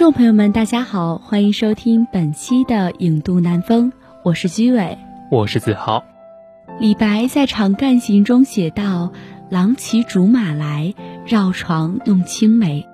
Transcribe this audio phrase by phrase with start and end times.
[0.00, 3.92] 众朋友们，大家好，欢迎收听本期的《影渡南风》，
[4.24, 4.96] 我是居伟，
[5.30, 6.02] 我是子豪。
[6.78, 9.12] 李白在《长干行》中写道
[9.52, 10.94] ：“郎骑竹马来，
[11.26, 12.88] 绕床弄青梅。”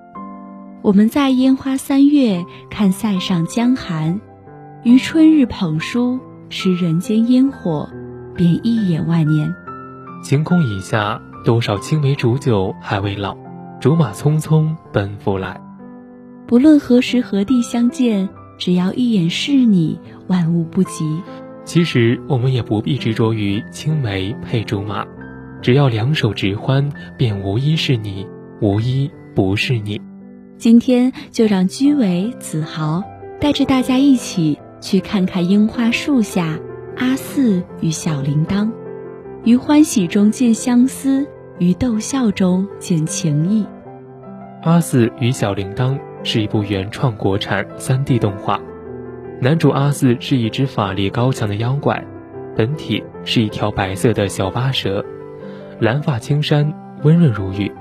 [0.83, 4.19] 我们在烟花三月看塞上江寒，
[4.83, 7.89] 于春日捧书，识人间烟火，
[8.35, 9.55] 便一眼万年。
[10.25, 13.37] 晴空以下，多少青梅煮酒还未老，
[13.79, 15.57] 竹马匆匆奔赴来。
[16.47, 21.21] 不论何时何地相见，只要一眼是你，万物不及。
[21.65, 25.05] 其实我们也不必执着于青梅配竹马，
[25.61, 28.25] 只要两手执欢，便无一是你，
[28.61, 29.99] 无一不是你。
[30.57, 33.03] 今天就让居委、子豪
[33.41, 36.57] 带着大家一起去看看樱花树下
[36.95, 38.71] 阿四与小铃铛，
[39.43, 41.27] 于欢喜中见相思，
[41.59, 43.65] 于逗笑中见情意。
[44.63, 45.99] 阿四与小铃铛。
[46.23, 48.59] 是一部原创国产 3D 动画，
[49.39, 52.03] 男主阿四是一只法力高强的妖怪，
[52.55, 55.03] 本体是一条白色的小巴蛇，
[55.79, 56.73] 蓝发青衫，
[57.03, 57.71] 温润如玉，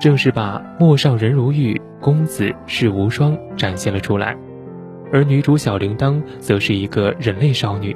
[0.00, 4.36] 正是把陌上人如玉，公子世无双展现了出来。
[5.12, 7.94] 而女主小铃铛则是一个人类少女，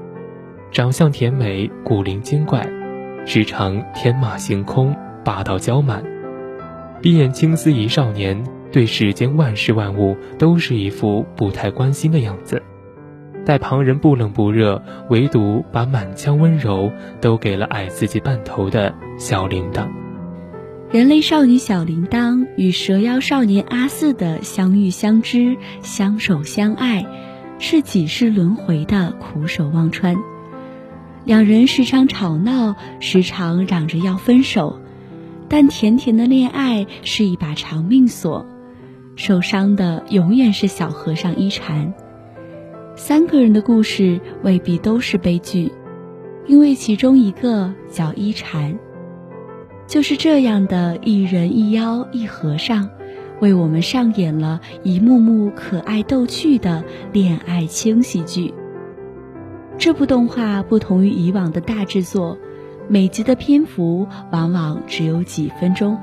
[0.71, 2.69] 长相甜美，古灵精怪，
[3.25, 4.95] 时常天马行空，
[5.25, 6.05] 霸道娇蛮，
[7.01, 8.45] 闭眼青丝一少年。
[8.71, 12.63] 对世间万事万物都是一副不太关心的样子，
[13.45, 19.89] 待旁人不冷不热，唯独把满腔温柔都给了矮自己半头的小铃铛。
[20.91, 27.07] 人类少女小铃铛与蛇妖少年阿四的相遇相知、相守相爱，
[27.59, 30.17] 是几世轮回的苦守忘川。
[31.25, 34.81] 两人时常吵闹，时常嚷着要分手，
[35.49, 38.47] 但甜甜的恋爱是一把长命锁。
[39.19, 41.93] 受伤的永远是小和尚一禅。
[42.95, 45.73] 三个人的故事未必都是悲剧，
[46.47, 48.79] 因为其中一个叫一禅。
[49.89, 52.89] 就是这样的一人一妖一和尚，
[53.41, 58.55] 为我们上演了一幕幕可爱逗趣的恋爱轻喜剧。
[59.79, 62.39] 这部动画不同于以往的大制作，
[62.87, 65.99] 每集的篇幅往往只有几分钟。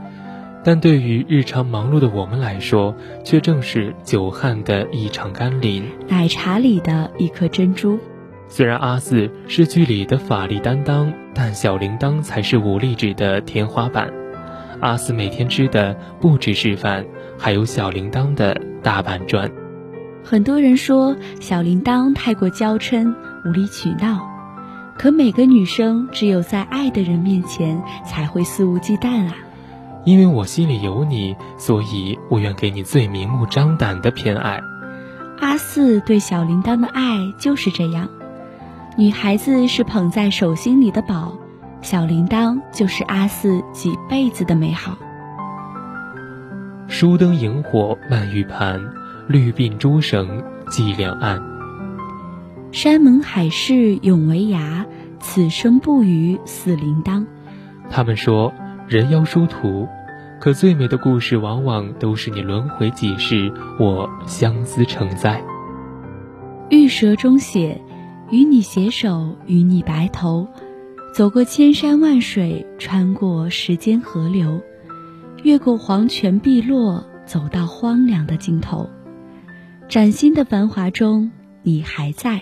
[0.66, 8.00] 但对于日常忙碌的我们来说，却正是久旱的一场甘霖，奶茶里的一颗珍珠。
[8.48, 14.12] 虽然阿四是剧里的法力担当，但小铃铛才是武力值的天花板。
[14.81, 17.06] 阿四每天吃的不只是饭，
[17.38, 19.52] 还有小铃铛的大板砖。
[20.24, 23.14] 很多人说小铃铛太过娇嗔、
[23.46, 24.28] 无理取闹，
[24.97, 29.36] 可每个女生只有在爱的人面前才会肆无忌惮啊。
[30.05, 34.61] 因为我心里有你，所以我愿给你最明目张胆的偏爱。
[35.39, 38.07] 阿四对小铃铛的爱就是这样，
[38.97, 41.35] 女孩子是捧在手心里的宝，
[41.81, 44.96] 小铃铛就是阿四几辈子的美好。
[46.87, 48.79] 疏灯萤火漫玉盘，
[49.28, 51.41] 绿鬓朱绳系两岸。
[52.72, 54.85] 山盟海誓永为牙，
[55.19, 57.25] 此生不渝似铃铛。
[57.90, 58.53] 他们说。
[58.87, 59.87] 人妖殊途，
[60.40, 65.43] 可最美的故事往往都是你轮回几世，我相思成灾。
[66.70, 67.82] 玉蛇中写
[68.29, 70.47] ：“与你携手，与你白头，
[71.16, 74.61] 走过千山万水，穿过时间河流，
[75.43, 78.90] 越过黄泉碧落，走到荒凉的尽头。
[79.87, 81.32] 崭新的繁华中，
[81.64, 82.41] 你还在。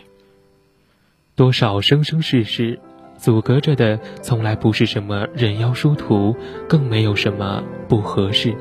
[1.35, 2.79] 多少生生世世。”
[3.15, 6.35] 阻隔着的从来不是什么人妖殊途，
[6.67, 7.63] 更没有什么
[7.93, 8.55] 不合适。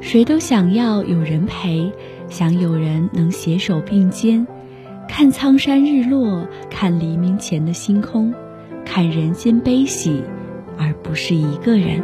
[0.00, 1.92] 谁都想要有人陪，
[2.28, 4.44] 想有人能携手并肩，
[5.08, 8.34] 看苍山日落，看黎明前的星空，
[8.84, 10.20] 看人间悲喜，
[10.76, 12.02] 而不是一个人。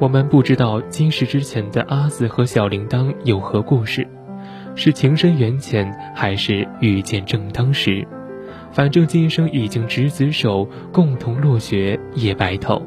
[0.00, 4.08] 我们不知道今世之前的阿紫和小铃铛有何故事，
[4.74, 8.04] 是情深缘浅，还是遇见正当时？
[8.72, 12.82] 反正今生已经执子手，共同落雪也白头。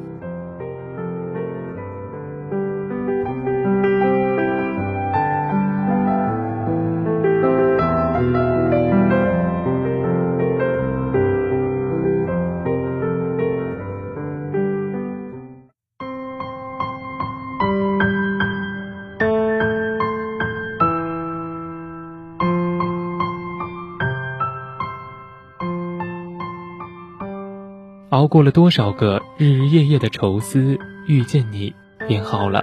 [28.12, 31.72] 熬过了多少个日日夜夜的愁思，遇见你
[32.06, 32.62] 便好了。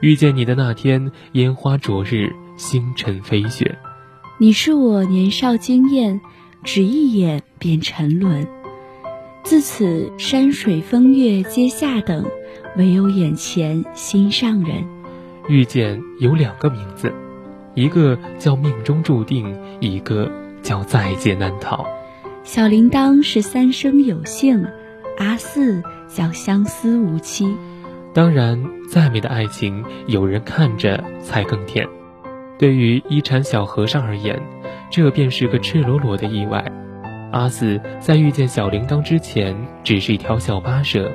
[0.00, 3.78] 遇见你的那天，烟花灼日，星辰飞雪。
[4.38, 6.20] 你是我年少惊艳，
[6.62, 8.46] 只一眼便沉沦。
[9.42, 12.26] 自此山水风月皆下等，
[12.76, 14.84] 唯有眼前心上人。
[15.48, 17.10] 遇见有两个名字，
[17.72, 20.30] 一个叫命中注定，一个
[20.62, 21.86] 叫在劫难逃。
[22.46, 24.64] 小铃铛是三生有幸，
[25.18, 27.52] 阿四叫相思无期。
[28.14, 31.84] 当然，再美的爱情，有人看着才更甜。
[32.56, 34.40] 对于一禅小和尚而言，
[34.92, 36.64] 这便是个赤裸裸的意外。
[37.32, 41.10] 阿四在遇见小铃铛之前，只是一条小巴蛇，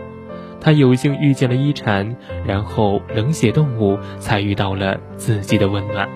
[0.59, 2.13] 他有幸遇见了一禅，
[2.45, 6.09] 然后冷血动物才遇到了自己的温暖。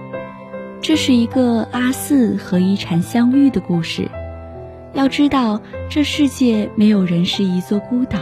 [0.81, 4.11] 这是一个阿四和一禅相遇的故事。
[4.95, 8.17] 要知道，这世界没有人是一座孤岛，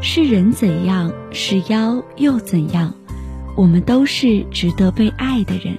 [0.00, 2.94] 是人怎样，是妖又怎样，
[3.56, 5.76] 我们都是值得被爱的人。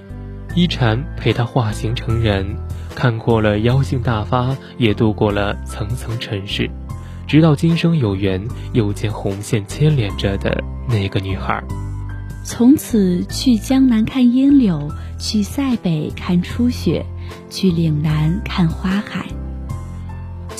[0.53, 2.57] 一禅陪他化形成人，
[2.93, 6.69] 看过了妖性大发，也度过了层层尘世，
[7.25, 11.63] 直到今生有缘，又见红线牵连着的那个女孩。
[12.43, 17.05] 从此去江南看烟柳，去塞北看初雪，
[17.49, 19.25] 去岭南看花海。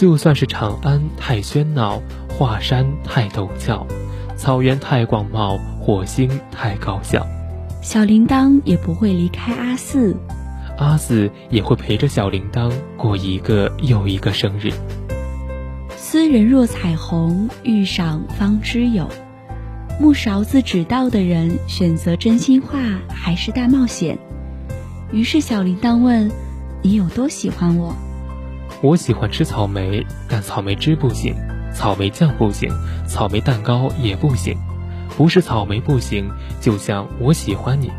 [0.01, 3.85] 就算是长安太喧闹，华山太陡峭，
[4.35, 7.23] 草原太广袤，火星太高效，
[7.83, 10.17] 小铃铛也不会离开阿四，
[10.79, 14.71] 阿四也会陪着小铃铛过一个又一个生日。
[15.95, 19.07] 斯人若彩虹，遇上方知有。
[19.99, 24.17] 木勺子指道的人，选择真心话还是大冒险？
[25.11, 26.31] 于是小铃铛问
[26.81, 27.95] ：“你有多喜欢我？”
[28.81, 31.35] 我喜欢吃草莓，但草莓汁不行，
[31.71, 32.67] 草莓酱不行，
[33.07, 34.57] 草莓蛋糕也不行。
[35.15, 36.27] 不是草莓不行，
[36.59, 37.91] 就像我喜欢你，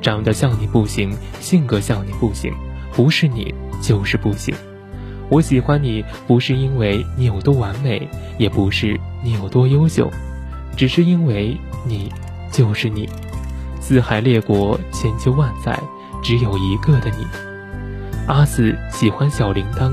[0.00, 2.54] 长得像你不行，性格像你不行，
[2.94, 4.54] 不是你就是不行。
[5.28, 10.10] 我喜欢你，不是因为你有多完美，也不是你有多优秀，
[10.74, 11.54] 只是因为
[11.86, 12.10] 你
[12.50, 13.06] 就是你。
[13.78, 15.78] 四海列国，千秋万载，
[16.22, 17.26] 只有一个的你。
[18.26, 19.92] 阿四喜欢小铃铛，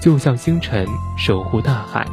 [0.00, 0.84] 就像星辰
[1.16, 2.04] 守护大海。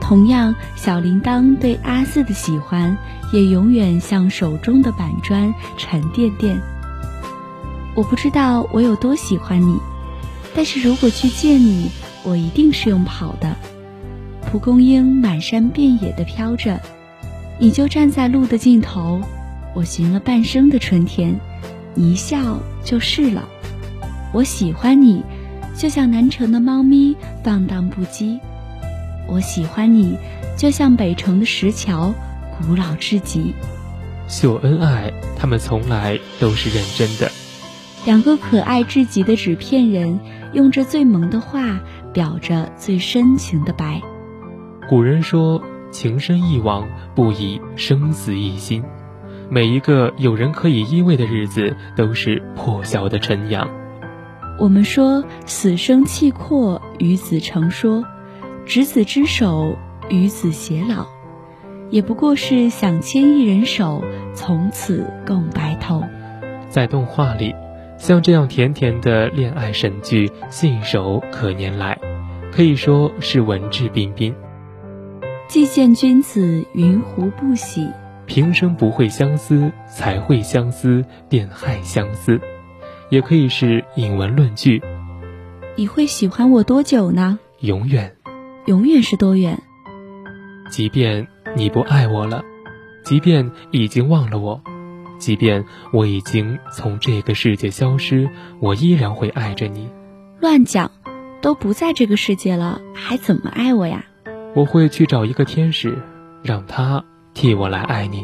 [0.00, 2.96] 同样，小铃铛对阿四的喜欢，
[3.32, 6.56] 也永远像手中的板砖沉甸甸。
[7.96, 9.76] 我不知道我有多喜欢你，
[10.54, 11.90] 但是如果去见你，
[12.22, 13.56] 我一定是用跑的。
[14.52, 16.78] 蒲公英满山遍野的飘着。
[17.56, 19.20] 你就站在路的尽头，
[19.74, 21.38] 我寻了半生的春天，
[21.94, 23.48] 你一笑就是了。
[24.32, 25.22] 我喜欢你，
[25.76, 28.40] 就像南城的猫咪放荡不羁；
[29.28, 30.18] 我喜欢你，
[30.56, 32.12] 就像北城的石桥
[32.58, 33.54] 古老至极。
[34.26, 37.30] 秀恩爱，他们从来都是认真的。
[38.04, 40.18] 两个可爱至极的纸片人，
[40.52, 41.80] 用着最萌的话，
[42.12, 44.02] 表着最深情的白。
[44.88, 45.62] 古人说。
[45.94, 48.82] 情深一往，不以生死一心。
[49.48, 53.70] 每一个有人可以依偎的日子，都是破晓的晨阳。
[54.58, 58.02] 我们说死生契阔，与子成说；
[58.66, 59.76] 执子之手，
[60.08, 61.06] 与子偕老，
[61.90, 64.02] 也不过是想牵一人手，
[64.34, 66.02] 从此共白头。
[66.68, 67.54] 在动画里，
[67.98, 71.96] 像这样甜甜的恋爱神剧，信手可拈来，
[72.50, 74.34] 可以说是文质彬彬。
[75.46, 77.88] 既见君子，云胡不喜？
[78.26, 82.40] 平生不会相思，才会相思，便害相思。
[83.10, 84.82] 也可以是引文论据。
[85.76, 87.38] 你会喜欢我多久呢？
[87.60, 88.16] 永远。
[88.66, 89.62] 永远是多远？
[90.70, 92.42] 即便你不爱我了，
[93.04, 94.60] 即便已经忘了我，
[95.18, 99.88] 即便我已经从这个世界消失，我依然会爱着你。
[100.40, 100.90] 乱讲，
[101.42, 104.06] 都不在这个世界了，还怎么爱我呀？
[104.54, 105.98] 我会去找一个天使，
[106.42, 108.22] 让他替我来爱你。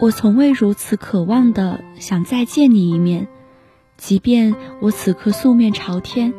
[0.00, 3.28] 我从未如此渴望的想再见你一面，
[3.98, 6.32] 即便我此刻素面朝天，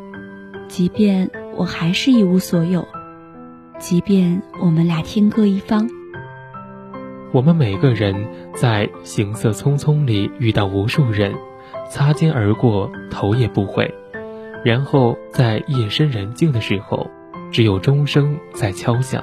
[0.66, 2.84] 即便我还是一无所有，
[3.78, 5.88] 即便我们俩天各一方。
[7.32, 11.32] 我们每个人在行色匆匆里遇到无数人，
[11.88, 13.94] 擦肩而过，头也不回，
[14.64, 17.08] 然后在夜深人静的时候，
[17.52, 19.22] 只有钟声在敲响，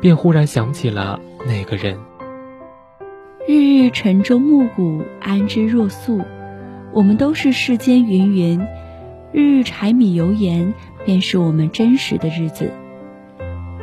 [0.00, 1.98] 便忽然想起了那个人。
[3.48, 6.22] 日日晨钟暮鼓，安之若素。
[6.92, 8.68] 我们都是世间芸芸，
[9.32, 10.72] 日日柴米油盐，
[11.04, 12.70] 便是我们真实的日子。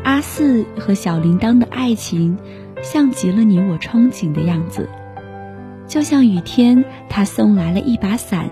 [0.05, 2.37] 阿四和小铃铛的爱情，
[2.81, 4.89] 像极了你我憧憬的样子。
[5.85, 8.49] 就像雨天，他送来了一把伞，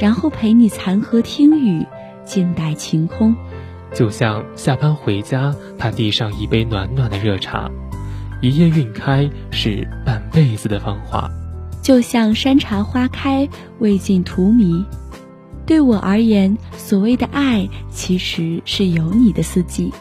[0.00, 1.86] 然后陪你残荷听雨，
[2.24, 3.36] 静待晴空。
[3.92, 7.70] 就像下班回家，他递上一杯暖暖的热茶。
[8.40, 11.30] 一夜晕开是半辈子的芳华，
[11.82, 13.48] 就像山茶花开
[13.80, 14.84] 未尽荼蘼。
[15.66, 19.92] 对我而言，所谓的爱其实是有你的四季。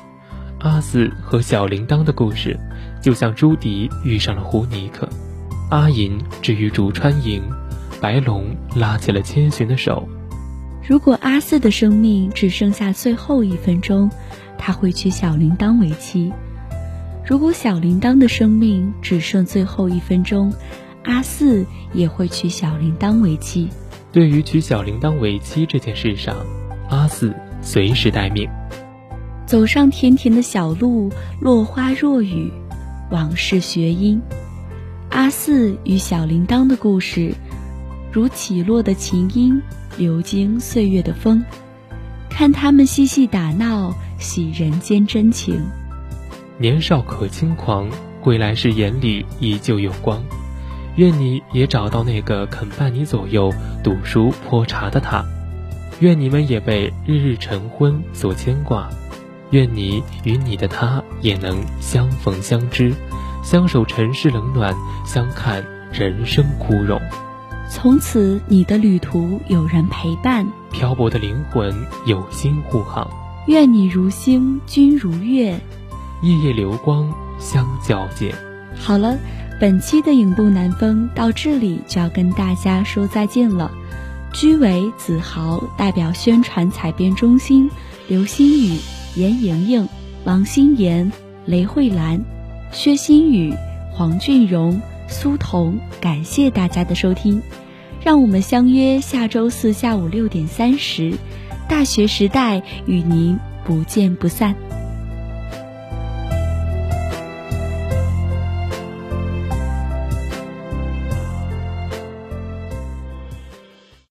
[0.60, 2.58] 阿四和小铃铛的故事，
[3.02, 5.08] 就像朱迪遇上了胡尼克，
[5.70, 7.44] 阿银至于竹川营，
[8.00, 10.08] 白龙拉起了千寻的手。
[10.90, 14.10] 如果阿四的生命只剩下最后一分钟，
[14.58, 16.34] 他会娶小铃铛为妻。
[17.24, 20.52] 如果小铃铛的生命只剩最后一分钟，
[21.04, 23.70] 阿四也会娶小铃铛为妻。
[24.12, 26.36] 对于娶小铃铛为妻这件事上，
[26.90, 28.50] 阿四随时待命。
[29.46, 32.52] 走上甜甜的小路，落花若雨，
[33.12, 34.20] 往事学音。
[35.12, 37.36] 阿四与小铃铛的故事，
[38.12, 39.62] 如起落的琴音，
[39.98, 41.44] 流经岁月的风。
[42.30, 45.62] 看他们嬉戏打闹，喜人间真情。
[46.58, 47.90] 年少可轻狂，
[48.22, 50.24] 归来时眼里依旧有光。
[50.96, 55.24] 愿你也找到那个肯伴你左右读书泼茶的他。
[56.00, 58.90] 愿你们也被日日晨昏所牵挂。
[59.52, 62.94] 愿你与你的他也能相逢相知，
[63.44, 64.76] 相守尘世冷暖，
[65.06, 67.00] 相看人生枯荣。
[67.72, 71.72] 从此你的旅途有人陪伴，漂泊的灵魂
[72.06, 73.08] 有心护航。
[73.48, 75.60] 愿你如星，君如月。
[76.24, 77.08] 夜夜流光
[77.40, 78.34] 相皎洁。
[78.76, 79.16] 好了，
[79.60, 83.72] 本期的影路南风到这里就要跟大家说再见了。
[84.34, 87.70] 居委子豪代表宣传采编中心，
[88.08, 88.80] 刘新宇、
[89.16, 89.88] 严莹莹、
[90.24, 91.12] 王心妍、
[91.46, 92.20] 雷慧兰、
[92.72, 93.54] 薛新宇、
[93.92, 97.42] 黄俊荣、苏童，感谢大家的收听，
[98.04, 101.14] 让我们相约下周四下午六点三十，
[101.68, 104.56] 大学时代与您不见不散。